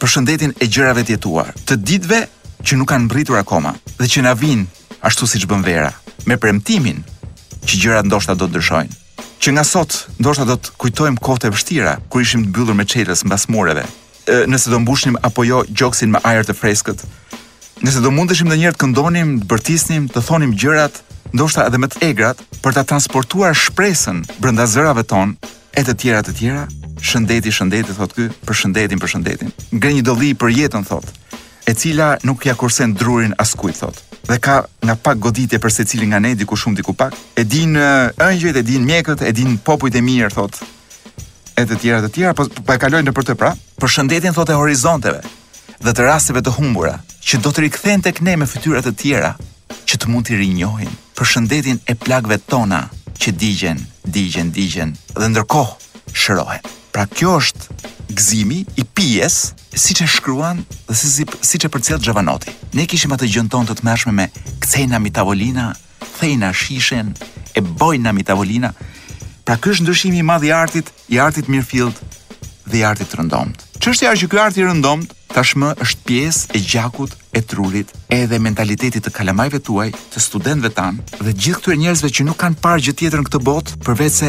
[0.01, 2.21] Për shëndetin e gjërave të jetuar, të ditëve
[2.63, 4.67] që nuk kanë mbritur akoma dhe që na vijnë
[5.07, 5.91] ashtu siç bën vera,
[6.27, 7.03] me premtimin
[7.65, 8.97] që gjërat ndoshta do të ndryshojnë.
[9.39, 12.85] Që nga sot ndoshta do të kujtojmë kohët e vështira kur ishim të mbyllur me
[12.91, 13.85] çelës mbas mureve.
[14.47, 17.01] Nëse do mbushnim apo jo gjoksin me ajër të freskët,
[17.85, 20.99] nëse do mundeshim ndonjëherë të këndonim, të bërtisnim, të thonim gjërat,
[21.33, 26.21] ndoshta edhe me të egrat, për ta transportuar shpresën brenda zërave tonë e të tjera
[26.25, 26.67] të tjera.
[26.99, 29.53] Shëndeti, shëndeti, thot ky, për shëndetin, për shëndetin.
[29.71, 31.07] Ngre një dolli për jetën, thot,
[31.63, 36.11] e cila nuk ja kursen drurin askujt, thot dhe ka nga pak goditje për secilin
[36.13, 37.15] nga ne, diku shumë, diku pak.
[37.33, 40.59] E din ëngjëjt, e din mjekët, e din popujt e mirë, thot.
[41.57, 44.37] E të tjera të tjera, po pa po kalojnë në për të pra, për shëndetin
[44.37, 45.19] horizonteve
[45.83, 49.33] dhe të rasteve të humbura që do të rikthehen tek ne me fytyra të tjera
[49.87, 52.81] që të mund të rinjohin për shëndetin e plagëve tona
[53.19, 56.77] që digjen, digjen, digjen dhe ndërkohë shërohen.
[56.89, 57.75] Pra kjo është
[58.09, 59.35] gëzimi i pijes,
[59.69, 62.53] si që shkruan dhe si, si, si që për Gjavanoti.
[62.73, 64.27] Ne kishim atë gjënton të të mërshme me
[64.63, 65.67] kcejna mi tavolina,
[66.19, 67.13] thejna shishen,
[67.53, 68.73] e bojna mi tavolina.
[69.45, 71.95] Pra kjo është ndryshimi i i artit, i artit mirëfilt
[72.69, 73.61] dhe i artit rëndomt.
[73.79, 79.05] Që është që kjo arti rëndomt, tashmë është pjesë e gjakut e trurit edhe mentalitetit
[79.05, 82.95] të kalamajve tuaj, të studentëve tan dhe gjithë këtyre njerëzve që nuk kanë parë gjë
[82.99, 84.21] tjetër në këtë botë përveç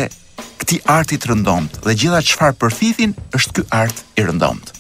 [0.60, 4.70] këti arti të rëndomt dhe gjitha qëfar përfithin është ky art i rëndomt.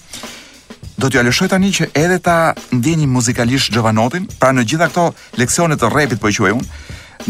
[1.00, 2.34] Do t'ju alëshoj tani që edhe ta
[2.76, 5.06] ndjeni muzikalisht Gjovanotin, pra në gjitha këto
[5.40, 6.68] leksionet të repit po i quaj unë,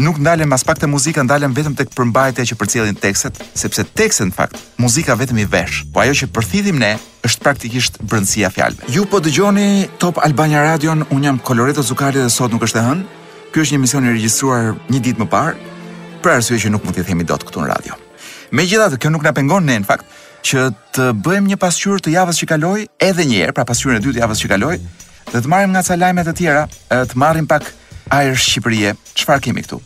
[0.03, 4.27] nuk ndalem mas pak të muzika, ndalem vetëm të këpërmbajtja që përcjelin tekstet, sepse tekset
[4.31, 6.93] në fakt, muzika vetëm i vesh, po ajo që përfithim ne
[7.27, 8.91] është praktikisht brëndësia fjalme.
[8.91, 12.87] Ju po dëgjoni Top Albania Radion, unë jam Koloreto Zukari dhe sot nuk është e
[12.87, 15.55] hënë, kjo është një mision i regjistruar një ditë më parë,
[16.23, 18.00] pra arsye që nuk mund t'i themi dot këtu në radio.
[18.51, 20.07] Megjithatë, kjo nuk na pengon ne në fakt
[20.43, 24.03] që të bëjmë një pasqyrë të javës që kaloi edhe një herë, pra pasqyrën e
[24.03, 24.75] dytë javës që kaloi,
[25.31, 27.69] dhe të marrim nga ca lajme të tjera, të marrim pak
[28.11, 28.91] ajër Shqipërie.
[29.21, 29.79] Çfarë kemi këtu?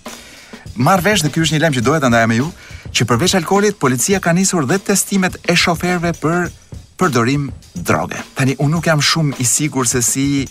[0.82, 2.47] Marr vesh dhe ky është një lajm që dohet ta me ju,
[2.89, 6.49] që përveç vesh alkoolit policia ka nisur dhe testimet e shoferëve për
[6.99, 8.17] përdorim droge.
[8.36, 10.47] Tani unë nuk jam shumë i sigurt se si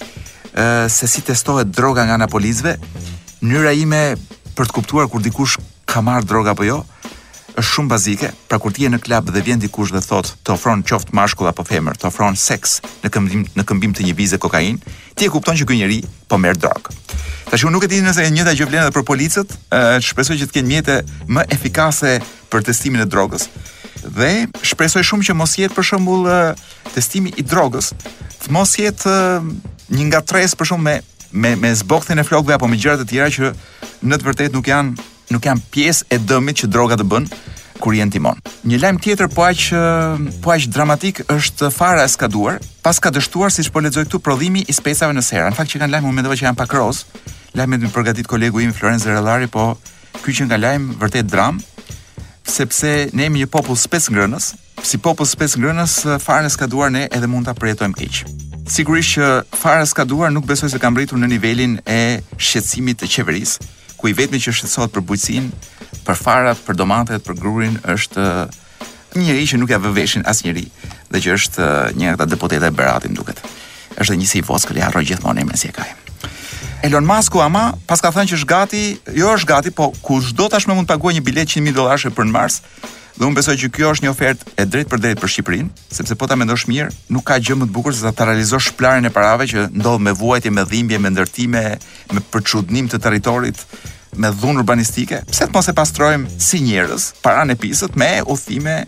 [0.95, 2.79] se si testohet droga nga anapolizve.
[3.43, 4.03] Mënyra ime
[4.55, 5.59] për të kuptuar kur dikush
[5.91, 6.83] ka marrë droga apo jo,
[7.55, 10.55] është shumë bazike, pra kur ti je në klub dhe vjen dikush dhe thotë të
[10.57, 14.41] ofron qoftë mashkull apo femër, të ofron seks në këmbim në këmbim të një vize
[14.43, 16.91] kokainë, ti e kupton që ky njeri po merr drog.
[17.53, 20.49] Tashu nuk e di nëse e njëjta gjë vlen edhe për policët, e shpresoj që
[20.51, 20.99] të kenë mjete
[21.37, 22.17] më efikase
[22.51, 23.47] për testimin e drogës.
[24.19, 24.33] Dhe
[24.67, 26.27] shpresoj shumë që mos jetë për shembull
[26.95, 27.93] testimi i drogës,
[28.45, 29.15] të mos jetë
[29.95, 30.99] një ngatres për shumë me
[31.35, 33.49] me me zbokthin e flokëve apo me gjëra të tjera që
[34.07, 37.29] në të vërtetë nuk janë nuk janë pjesë e dëmit që droga të bën
[37.83, 38.39] kur jeni timon.
[38.69, 39.65] Një lajm tjetër po aq
[40.45, 44.63] po aq dramatik është fara e skaduar, pas ka dështuar siç po lexoj këtu prodhimi
[44.69, 45.51] i specave në serë.
[45.53, 47.05] Në fakt që kanë lajm më që janë pak roz.
[47.55, 49.77] Lajmet më përgatit kolegu im Florence Rellari, po
[50.25, 51.61] ky që nga lajm vërtet dram,
[52.45, 54.49] sepse ne jemi një popull spec ngrënës.
[54.85, 58.25] Si popull spec ngrënës, fara e skaduar ne edhe mund ta përjetojmë keq.
[58.71, 62.01] Sigurisht që fara e skaduar nuk besoj se ka mbërritur në nivelin e
[62.41, 63.71] shqetësimit të qeverisë
[64.05, 65.47] ku i vetmi që shqetësohet për bujqësinë,
[66.05, 68.65] për farat, për domatet, për grurin është uh,
[69.17, 70.65] një njerëz që nuk ja vë veshin asnjëri
[71.15, 73.41] dhe që është uh, një nga deputetët e Beratit duket.
[73.97, 75.89] Është dhe një si voskël harro gjithmonë emrin si e kaj.
[76.85, 78.83] Elon Musku ama pas ka thënë që është gati,
[79.23, 82.29] jo është gati, po kushdo tashmë mund të paguajë një biletë 100 mijë dollarësh për
[82.29, 82.61] në Mars,
[83.15, 86.17] Dhe unë besoj që kjo është një ofertë e drejtë për drejtë për Shqipërinë, sepse
[86.19, 89.13] po ta mendosh mirë, nuk ka gjë më të bukur se ta realizosh planin e
[89.15, 91.63] parave që ndodh me vuajtje, me dhimbje, me ndërtime,
[92.13, 93.63] me përçudnim të territorit,
[94.19, 95.21] me dhunë urbanistike.
[95.31, 98.81] Pse të mos e pastrojmë si njerëz paranë e pisët me udhime,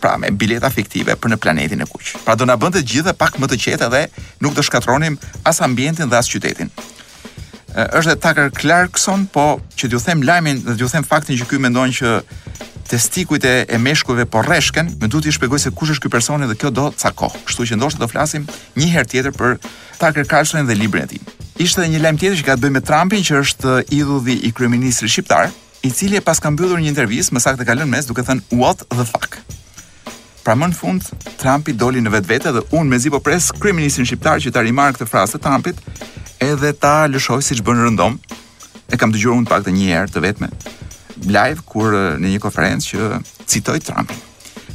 [0.00, 2.18] pra me bileta fiktive për në planetin e kuq.
[2.24, 4.04] Pra do na bën të gjithë pak më të qetë dhe
[4.44, 5.16] nuk do shkatronim
[5.48, 6.68] as ambientin dhe as qytetin
[7.70, 12.16] është Tucker Clarkson, po që t'ju them lajmin, t'ju them faktin që këy mendon që
[12.90, 16.46] testikujt e, e meshkujve po rreshken, më duhet t'i shpjegoj se kush është ky personi
[16.50, 17.40] dhe kjo do të kohë.
[17.46, 18.48] Kështu që ndoshta do flasim
[18.80, 19.52] një herë tjetër për
[20.00, 21.22] Tucker Carlson dhe librin e tij.
[21.62, 25.12] Ishte një lajm tjetër që ka të bëjë me Trumpin që është idhulli i kryeministrit
[25.14, 25.52] shqiptar,
[25.86, 28.58] i cili e pas ka mbyllur një intervistë, më saktë ka lënë mes duke thënë
[28.60, 29.38] what the fuck.
[30.42, 34.40] Pra më në fund Trumpi doli në vetvete dhe unë mezi po pres kryeministin shqiptar
[34.42, 35.84] që ta rimarkë këtë frazë të Trumpit,
[36.42, 38.16] edhe ta lëshoj siç bën rëndom.
[38.90, 40.48] E kam dëgjuar unë pak të herë të vetme,
[41.28, 44.12] live kur në një konferencë që citoi Trump.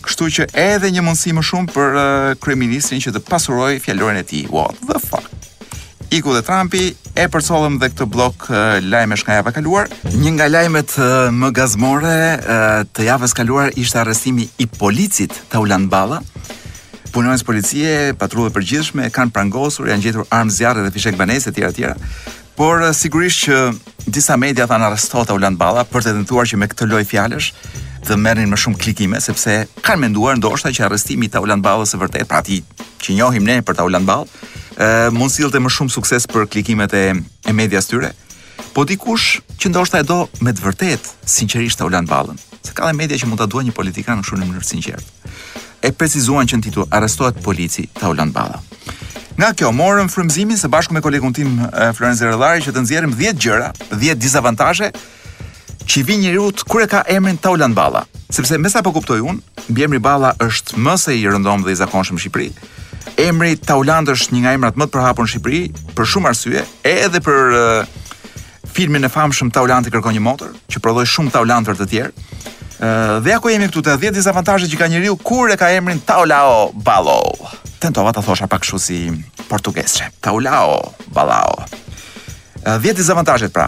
[0.05, 4.25] Kështu që edhe një mundësi më shumë për uh, kryeministin që të pasuroj fjalorin e
[4.27, 4.43] tij.
[4.53, 5.31] What the fuck?
[6.13, 9.89] Iku dhe Trumpi e përsollëm dhe këtë blok uh, lajmesh nga java kaluar.
[10.13, 15.63] Një nga lajmet uh, më gazmore uh, të javës kaluar ishte arrestimi i policit të
[15.65, 16.21] Ulan Balla.
[17.15, 21.97] Punonjës policie, patrullë përgjithshme, kanë prangosur, janë gjetur armë zjarë dhe fishek banese, tjera, tjera.
[22.59, 23.59] Por, uh, sigurisht që
[24.05, 27.51] disa media thanë arrestohet Aulant Balla për të tentuar që me këtë lloj fjalësh
[28.05, 31.97] të merrnin më shumë klikime sepse kanë menduar ndoshta që arrestimi i Aulant Ballës së
[32.01, 32.59] vërtet, pra ti
[33.01, 34.27] që njohim ne për Aulant Ball,
[34.77, 37.05] ë mund sillte më shumë sukses për klikimet e,
[37.49, 38.11] e tyre.
[38.77, 42.93] Po dikush që ndoshta e do me të vërtet sinqerisht Aulant Ballën, se ka dhe
[42.93, 45.33] media që mund ta duajë një politikan në shumë në mënyrë sinqertë.
[45.85, 48.61] E precizuan që në titull arrestohet polici Aulant Balla.
[49.37, 51.57] Nga kjo morëm frymëzimin së bashku me kolegun tim
[51.97, 54.93] Florenz Erllari që të nxjerrim 10 gjëra, 10 dizavantazhe
[55.85, 59.99] që vi njeriu kur e ka emrin Taulan Balla, sepse mesa po kuptoj un, mbiemri
[59.99, 62.47] Balla është më se i rëndom dhe i zakonshëm në Shqipëri.
[63.25, 65.61] Emri Taulant është një nga emrat më të përhapur në Shqipëri
[65.99, 70.79] për shumë arsye, edhe për uh, filmin e famshëm Taulant i kërkon një motor, që
[70.83, 72.31] prodhoi shumë Taulantër të tjerë.
[72.75, 75.59] Ëh uh, dhe ja ku jemi këtu te 10 dizavantazhet që ka njeriu kur e
[75.59, 77.19] ka emrin Taulao Ballo
[77.85, 78.97] tentova ta thosha pak kështu si
[79.47, 80.09] portugese.
[80.23, 81.53] Taulao, balao.
[82.81, 83.67] Dhjetë dizavantajet pra.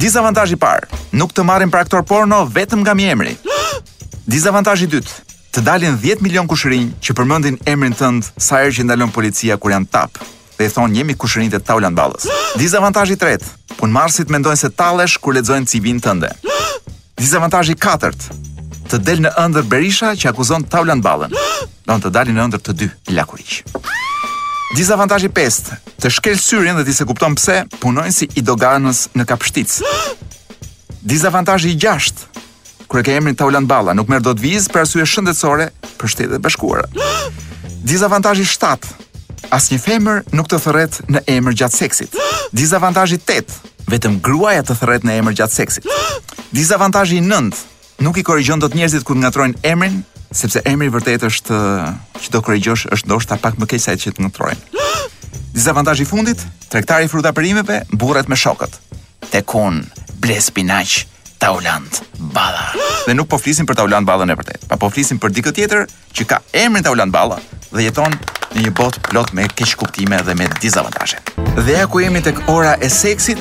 [0.00, 0.86] Dizavantazhi i parë,
[1.18, 3.32] nuk të marrin për aktor porno vetëm nga mi emri.
[4.32, 5.14] Dizavantazhi i dytë,
[5.50, 9.74] të dalin 10 milion kushërinj që përmendin emrin tënd sa herë që ndalon policia kur
[9.74, 10.20] janë tap
[10.60, 12.28] dhe i thonë njemi kushërinjë të taula në balës.
[13.10, 13.48] i tretë,
[13.80, 16.30] punë marsit mendojnë se talesh kur ledzojnë n tënde.
[17.72, 18.30] i katërt,
[18.90, 21.30] të del në ëndër Berisha që akuzon Taulan Ballën.
[21.86, 23.76] Don të dalin në ëndër të dy në Lakuriq.
[24.74, 29.26] Disavantazhi 5, të shkel syrin dhe ti se kupton pse punojnë si i doganës në
[29.30, 29.76] kapshtic.
[31.10, 32.26] Disavantazhi 6,
[32.90, 36.38] kur e ke emrin Taulan Balla, nuk merr dot vizë për arsye shëndetësore për shtetet
[36.40, 36.88] e bashkuara.
[37.90, 38.90] Disavantazhi 7,
[39.54, 42.18] asnjë femër nuk të thërret në emër gjatë seksit.
[42.58, 45.90] Disavantazhi 8, vetëm gruaja të thërret në emër gjatë seksit.
[46.54, 47.66] Disavantazhi 9,
[48.00, 50.00] nuk i korrigjon dot njerëzit kur ngatrojnë emrin,
[50.32, 51.60] sepse emri vërtet është
[52.24, 54.74] që do korrigjosh është ndoshta pak më keq sa që të ngatrojnë.
[55.54, 58.80] Dizavantazhi i fundit, tregtari i fruta perimeve burret me shokët.
[59.30, 59.82] Tekon
[60.22, 61.02] ble spinaq
[61.40, 62.00] Tauland
[62.34, 62.70] Balla.
[63.06, 65.86] Dhe nuk po flisim për Tauland Ballën e vërtet, pa po flisim për dikë tjetër
[66.16, 67.38] që ka emrin Tauland Balla
[67.70, 68.10] dhe jeton
[68.50, 71.20] në një botë plot me keq kuptime dhe me dizavantazhe.
[71.60, 73.40] Dhe ja ku jemi tek ora e seksit,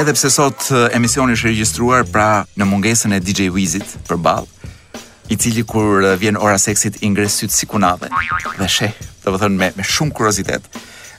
[0.00, 2.26] edhe pse sot emisioni është regjistruar pra
[2.58, 4.46] në mungesën e DJ Wizit për ball,
[5.32, 8.10] i cili kur vjen ora seksit ingres syt si kunave
[8.58, 8.92] dhe sheh,
[9.24, 10.66] do të thënë me me shumë kuriozitet.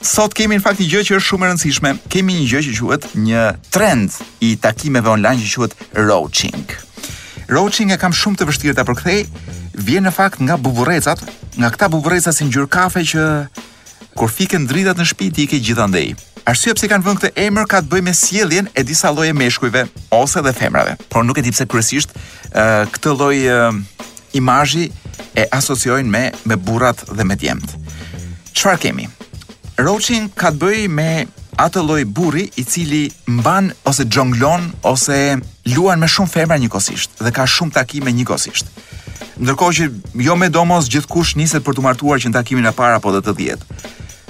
[0.04, 1.90] Sot kemi në fakt një gjë që është shumë e rëndësishme.
[2.12, 6.66] Kemi një gjë që quhet një trend i takimeve online që quhet roaching.
[7.48, 9.24] Roaching e kam shumë të vështirë ta përkthej.
[9.88, 11.24] Vjen në fakt nga buburrecat,
[11.58, 13.24] nga këta buburreca si ngjyrë kafe që
[14.16, 16.14] kur fikën dritat në shtëpi ti i ke gjithandej.
[16.48, 19.84] Arsye pse kanë vënë këtë emër ka të bëjë me sjelljen e disa lloje meshkujve
[20.14, 22.14] ose edhe femrave, por nuk e di pse kryesisht
[22.94, 23.36] këtë lloj
[24.38, 24.88] imazhi
[25.36, 27.74] e asociojnë me me burrat dhe me djemt.
[28.56, 29.06] Çfarë kemi?
[29.82, 31.10] Roaching ka të bëjë me
[31.66, 35.18] atë lloj burri i cili mban ose jonglon ose
[35.74, 38.72] luan me shumë femra njëkohësisht dhe ka shumë takime njëkohësisht.
[39.36, 39.90] Ndërkohë që
[40.28, 43.20] jo me domos gjithkusht niset për të martuar që në takimin e parë apo dhe
[43.26, 43.80] të dhjetë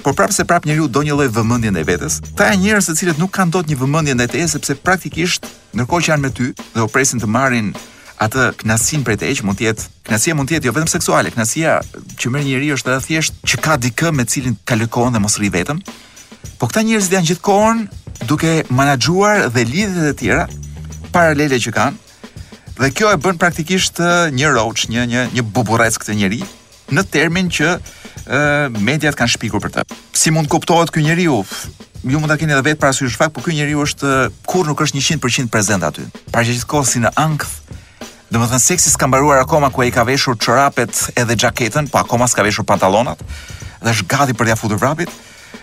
[0.07, 2.15] por prapë se prapë njeriu do një lloj vëmendje ndaj vetes.
[2.39, 5.43] Ta janë njerëz se cilët nuk kanë dot një vëmendje ndaj teje sepse praktikisht
[5.75, 7.73] ndërkohë që janë me ty dhe u presin të marrin
[8.23, 11.73] atë knasin prej teje, mund të jetë knasia mund të jetë jo vetëm seksuale, knasia
[12.15, 15.35] që merr njeriu është edhe thjesht që ka dikë me cilin ka lëkohen dhe mos
[15.41, 15.83] rri vetëm.
[16.55, 17.83] Po këta njerëz janë gjithkohon
[18.31, 20.47] duke menaxhuar dhe lidhjet e tjera
[21.11, 22.03] paralele që kanë.
[22.79, 26.47] Dhe kjo e bën praktikisht uh, një roach, një një një buburrec këtë njerëz
[26.95, 29.85] në termin që uh, mediat kanë shpikur për të.
[30.17, 31.43] Si mund kuptohet ky njeriu?
[32.07, 34.13] ju mund ta keni edhe vetë parasysh po por ky njeriu është
[34.47, 36.05] kur nuk është 100% prezent aty.
[36.31, 37.55] Pra që kohë si në ankth,
[38.31, 42.45] domethënë seksi s'ka mbaruar akoma ku ai ka veshur çorapet edhe xhaketën, po akoma s'ka
[42.47, 43.19] veshur pantallonat
[43.81, 45.11] dhe është gati për t'ia ja futur vrapit.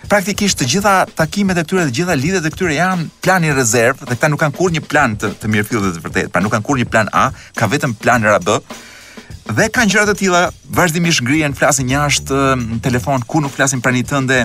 [0.09, 4.13] Praktikisht të gjitha takimet e këtyre, të gjitha lidhjet e këtyre janë plani rezerv dhe
[4.13, 6.33] këta nuk kanë kurrë një plan të, të mirëfillë të vërtetë.
[6.35, 8.59] Pra nuk kanë kurrë një plan A, ka vetëm plan B
[9.59, 10.41] Dhe kanë gjëra të tilla,
[10.75, 14.39] vazhdimisht ngrihen, flasin jashtë në mm, telefon, ku nuk flasin pranë tënde,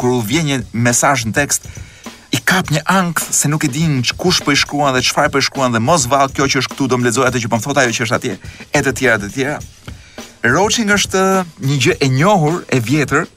[0.00, 1.68] kur u vjen një mesazh në tekst,
[2.34, 5.38] i kap një ankth se nuk e din kush po i shkruan dhe çfarë po
[5.38, 7.66] i shkruan dhe mos vallë kjo që është këtu do më atë që po më
[7.66, 8.34] thot ajo që është atje,
[8.74, 9.58] e të tjera të tjera.
[10.46, 13.28] Roaching është uh, një gjë e njohur, e vjetër,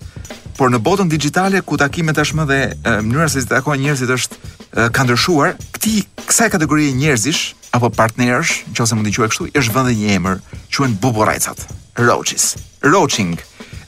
[0.57, 4.41] por në botën digjitale ku takimet tashmë dhe uh, mënyra se si takojnë njerëzit është
[4.41, 5.55] uh, ka ndryshuar.
[5.77, 10.39] Kti kësaj kategorie njerëzish, apo partnerësh, nëse mund të quhet kështu, është vënë një emër,
[10.73, 11.61] quhen buburrecat,
[12.01, 12.53] roaches,
[12.85, 13.35] roaching.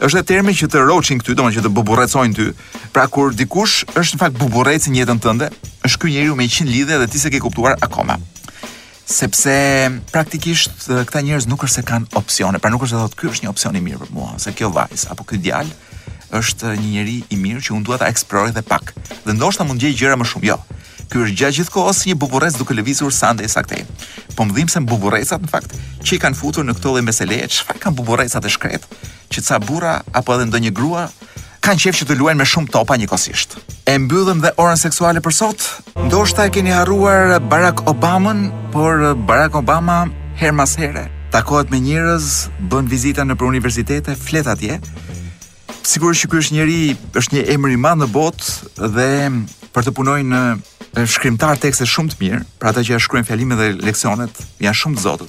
[0.02, 2.48] Është e termi që të roaching këtu, domethënë që të buburrecojnë ty.
[2.94, 5.50] Pra kur dikush është në fakt buburrec në jetën tënde,
[5.86, 8.18] është ky njeriu me 100 lidhje dhe ti s'e ke kuptuar akoma.
[9.12, 9.54] Sepse
[10.12, 13.46] praktikisht këta njerëz nuk është se kanë opsione, pra nuk është se thotë ky është
[13.46, 15.78] një opsion i mirë për mua, se kjo vajs, apo ky djalë
[16.38, 18.94] është një njeri i mirë që unë duhet ta eksploroj dhe pak.
[19.28, 20.48] Dhe ndoshta mund gjej gjëra më shumë.
[20.48, 20.58] Jo,
[21.12, 23.82] Ky është gjatë gjithkohës një buburrez duke lëvizur sande saktë.
[24.38, 25.74] Po më dhim se në fakt
[26.08, 28.84] që i kanë futur në këto lë mesele, çfarë kanë buburrezat e shkret,
[29.28, 31.10] që ca burra apo edhe ndonjë grua
[31.60, 33.58] kanë qejf që të luajnë me shumë topa njëkohësisht.
[33.92, 35.68] E mbyllëm dhe orën seksuale për sot.
[36.08, 38.32] Ndoshta e keni harruar Barack Obama,
[38.72, 40.06] por Barack Obama
[40.40, 44.80] her mas here takohet me njerëz, bën vizita nëpër universitete, flet atje.
[45.88, 46.82] Sigurisht që ky është njëri,
[47.20, 49.08] është një emër i madh në botë dhe
[49.76, 50.42] për të punuar në
[50.92, 54.76] është shkrimtar tekste shumë të mirë, pra ata që ja shkruajnë fjalimet dhe leksionet janë
[54.80, 55.28] shumë të zotë.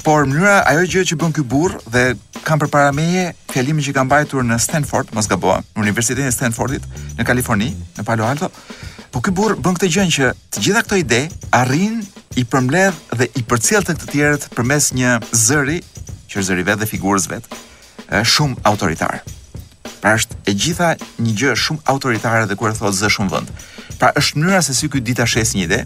[0.00, 2.04] Por mënyra ajo gjë që bën ky burr dhe
[2.46, 6.86] kanë përpara meje fjalimin që ka mbajtur në Stanford, mos gabojam, në Universitetin e Stanfordit
[7.18, 8.48] në Kaliforni, në Palo Alto.
[9.12, 11.20] Po ky burr bën këtë gjën që të gjitha këto ide
[11.58, 12.00] arrin
[12.40, 15.82] i përmbledh dhe i përcjell tek të tjerët përmes një zëri,
[16.32, 17.60] që është zëri vetë dhe figurës vetë,
[18.22, 19.20] është shumë autoritar.
[20.00, 23.52] Pra është e gjitha një gjë shumë autoritare dhe kur e zë shumë vend.
[24.00, 25.78] Pra është mënyra se si ky dita shes një ide.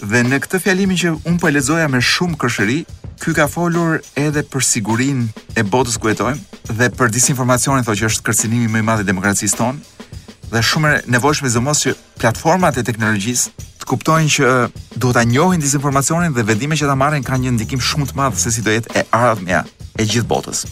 [0.00, 2.78] Dhe në këtë fjalimin që un po lexoja me shumë këshëri,
[3.20, 5.26] ky ka folur edhe për sigurinë
[5.60, 9.08] e botës ku jetojmë dhe për disinformacionin thotë që është kërcënimi më i madh i
[9.08, 14.50] demokracisë tonë dhe shumë e nevojshme zëmos që platformat e teknologjisë të kuptojnë që
[15.04, 18.40] duhet të njohin disinformacionin dhe vendime që ta marrin kanë një ndikim shumë të madh
[18.44, 19.64] se si do jetë e ardhmja
[19.96, 20.64] e gjithë botës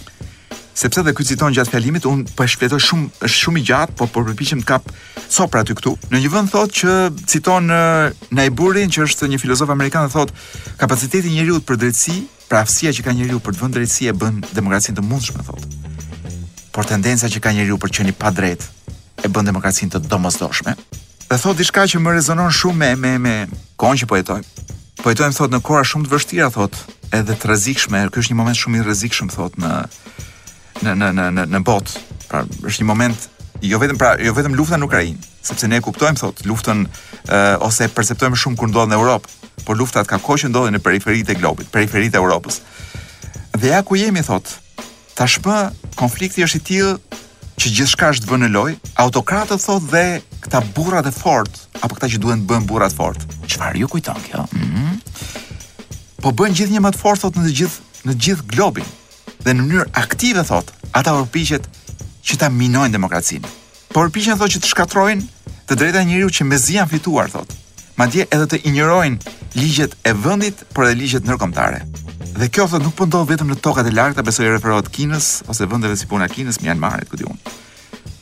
[0.75, 3.95] sepse dhe ky citon gjatë fjalimit, un po e shpjetoj shumë është shumë i gjatë,
[3.99, 4.89] po por përpiqem të kap
[5.33, 5.93] sopra aty këtu.
[6.11, 6.95] Në një vend thotë që
[7.31, 12.17] citon uh, Naiburin që është një filozof amerikan dhe thotë kapaciteti i njeriu për drejtësi,
[12.51, 16.29] pra aftësia që ka njeriu për të vënë drejtësi e bën demokracinë të mundshme, thotë.
[16.75, 18.67] Por tendenca që ka njeriu për të qenë pa drejt
[19.25, 20.75] e bën demokracinë të domosdoshme.
[21.31, 23.37] Dhe thotë diçka që më rezonon shumë me me me
[23.79, 24.77] kohën që po jetojmë.
[25.07, 28.03] Po jetojmë thotë në kohra shumë të vështira, thotë, edhe të rrezikshme.
[28.11, 29.73] Ky është një moment shumë i rrezikshëm, thotë, në
[30.83, 31.93] në në në në në bot.
[32.29, 33.27] Pra është një moment
[33.63, 37.67] jo vetëm pra jo vetëm lufta në Ukrainë, sepse ne e kuptojmë thotë luftën uh,
[37.67, 39.31] ose e perceptojmë shumë kur ndodhet në Europë,
[39.65, 42.59] por luftat kanë kohë që ndodhin në periferitë e globit, periferitë e Europës.
[43.55, 44.57] Dhe ja ku jemi thotë,
[45.19, 45.61] tashmë
[46.01, 47.21] konflikti është i tillë
[47.61, 48.73] që gjithçka është vënë në loj,
[49.05, 50.05] autokratët thotë dhe
[50.47, 53.21] këta burrat e fortë apo këta që duhen të bëjnë burrat fort.
[53.47, 54.43] Çfarë ju kujton kjo?
[54.51, 54.93] Mm -hmm.
[56.23, 58.91] Po bën gjithnjë më të fortë thotë në të gjithë në të gjithë globin
[59.45, 61.67] dhe në mënyrë aktive thot, ata përpiqet
[62.25, 63.51] që ta minojnë demokracinë.
[63.93, 67.53] Por përpiqen thot që të shkatrojnë të drejta e njeriu që mezi janë fituar thot.
[68.01, 71.83] Madje edhe të injorojnë ligjet e vendit por edhe ligjet ndërkombëtare.
[72.35, 75.69] Dhe kjo thot nuk po ndodh vetëm në tokat e larta, besoj referohet Kinës ose
[75.71, 77.39] vendeve si puna Kinës, Myanmarit, ku diun.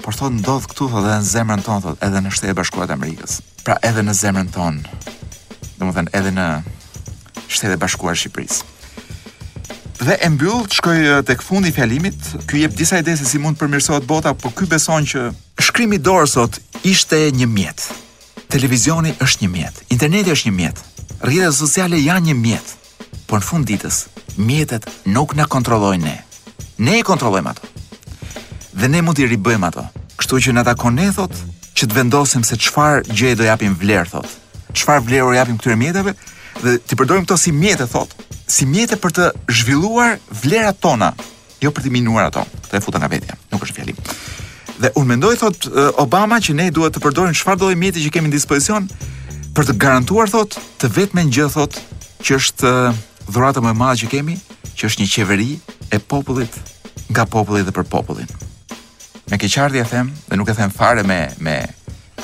[0.02, 2.98] Por thot ndodh këtu thot edhe në zemrën tonë thot, edhe në Shtetet Bashkuara të
[2.98, 3.38] Amerikës.
[3.64, 5.00] Pra edhe në zemrën tonë.
[5.80, 6.48] Domethënë edhe në
[7.56, 8.72] Shtetet Bashkuara të Shqipërisë
[10.00, 12.14] dhe e mbyll, shkoj tek fundi i fjalimit.
[12.48, 15.28] Ky jep disa ide se si mund të përmirësohet bota, por ky beson që
[15.62, 17.84] shkrimi dorë sot ishte një mjet.
[18.52, 20.82] Televizioni është një mjet, interneti është një mjet,
[21.24, 22.72] rrjetet sociale janë një mjet.
[23.28, 26.16] Por në fund ditës, mjetet nuk na kontrollojnë ne.
[26.82, 27.68] Ne i kontrollojmë ato.
[28.72, 29.86] Dhe ne mund t'i ribëjmë ato.
[30.20, 31.32] Kështu që na takon ne thot
[31.76, 34.28] që të vendosim se çfarë gjë do japim vlerë thot.
[34.76, 36.12] Çfarë vlerë japim këtyre mjeteve?
[36.60, 38.12] dhe ti përdorim këto si mjet e thot,
[38.50, 39.28] si mjet për të
[39.60, 41.12] zhvilluar vlerat tona,
[41.62, 42.44] jo për të minuar ato.
[42.66, 43.98] Këtë e futa nga vetja, nuk është fjalim.
[44.82, 45.66] Dhe unë mendoj thot
[46.00, 48.88] Obama që ne duhet të përdorim çfarë do mjeti që kemi në dispozicion
[49.56, 51.78] për të garantuar thot të vetme gjë thot
[52.24, 52.72] që është
[53.28, 54.36] dhurata më e madhe që kemi,
[54.74, 55.50] që është një qeveri
[55.92, 56.56] e popullit
[57.12, 58.30] nga popullit dhe për popullin.
[59.30, 61.58] Me keqardhi e them, dhe nuk e them fare me me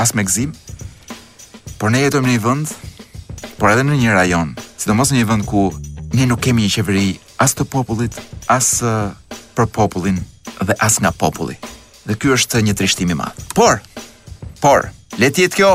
[0.01, 0.51] as me gzim,
[1.79, 2.75] por ne jetojmë në një vend
[3.59, 5.65] por edhe në një rajon, sidomos në një vend ku
[6.15, 7.09] ne nuk kemi një qeveri
[7.43, 8.15] as të popullit,
[8.47, 8.79] as
[9.57, 10.21] për popullin
[10.63, 11.57] dhe as nga populli.
[12.07, 13.35] Dhe ky është një trishtim i madh.
[13.59, 13.83] Por,
[14.63, 14.89] por
[15.19, 15.73] le të jetë kjo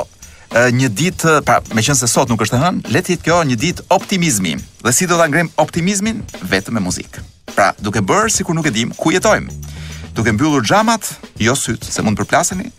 [0.80, 3.86] një ditë, pra meqense sot nuk është e hënë, le të jetë kjo një ditë
[3.92, 4.56] optimizmi.
[4.86, 7.24] Dhe si do ta ngrem optimizmin vetëm me muzikë.
[7.54, 9.52] Pra, duke bërë sikur nuk e dim ku jetojmë.
[10.18, 11.10] Duke mbyllur xhamat,
[11.42, 12.70] jo syt, se mund të përplaseni,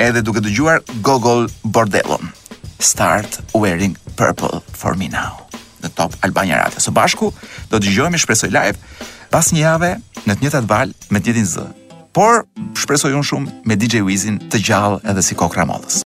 [0.00, 2.32] edhe duke dëgjuar Gogol Bordellon.
[2.78, 5.42] Start Wearing Purple for me now
[5.84, 6.80] në top Albania Radio.
[6.82, 7.32] Së bashku
[7.70, 8.80] do të dëgjojmë shpresoj live
[9.32, 9.92] pas një jave
[10.26, 11.66] në të njëjtat val me ditën Z.
[12.16, 12.46] Por
[12.80, 16.02] shpresoj unë shumë me DJ Wizin të gjallë edhe si kokra modës.